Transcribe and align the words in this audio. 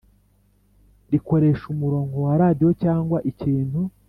rikoresha 1.11 1.63
umurongo 1.73 2.15
wa 2.25 2.33
radiyo 2.41 2.69
cyangwa 2.83 3.17
ikintu 3.31 3.79